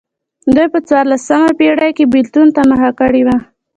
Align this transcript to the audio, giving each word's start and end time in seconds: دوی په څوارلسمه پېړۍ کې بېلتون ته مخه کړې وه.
دوی 0.55 0.67
په 0.73 0.79
څوارلسمه 0.87 1.49
پېړۍ 1.59 1.91
کې 1.97 2.05
بېلتون 2.13 2.47
ته 2.55 2.61
مخه 2.71 2.89
کړې 2.99 3.21
وه. 3.27 3.37